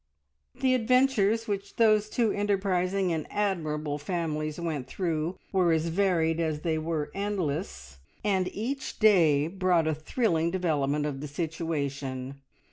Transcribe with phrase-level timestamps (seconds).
[0.55, 6.61] The adventures which those two enterprising and admirable families went through, were as varied as
[6.61, 12.41] they were endless, and each day brought a thrilling development of the situation.